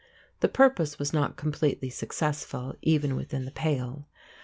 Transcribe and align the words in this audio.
The 0.39 0.47
purpose 0.49 0.97
was 0.97 1.13
not 1.13 1.35
completely 1.37 1.91
successful 1.91 2.73
even 2.81 3.15
within 3.15 3.45
the 3.45 3.51
Pale. 3.51 4.07